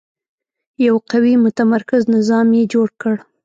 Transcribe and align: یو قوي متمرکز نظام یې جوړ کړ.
یو 0.85 0.95
قوي 1.11 1.33
متمرکز 1.45 2.01
نظام 2.15 2.47
یې 2.57 2.63
جوړ 2.73 2.87
کړ. 3.01 3.15